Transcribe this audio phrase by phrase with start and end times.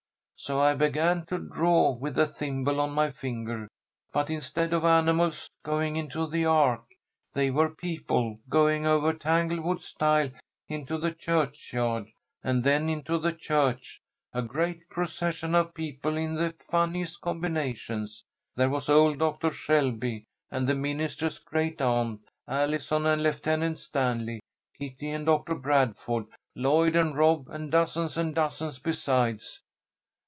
[0.37, 3.67] So I began to draw with the thimble on my finger,
[4.11, 6.81] but instead of animals going into the ark
[7.35, 10.31] they were people going over Tanglewood stile
[10.67, 12.07] into the churchyard,
[12.43, 14.01] and then into the church
[14.33, 18.23] a great procession of people in the funniest combinations.
[18.55, 24.39] There was old Doctor Shelby and the minister's great aunt, Allison and Lieutenant Stanley,
[24.79, 26.25] Kitty and Doctor Bradford,
[26.55, 29.61] Lloyd and Rob, and dozens and dozens besides."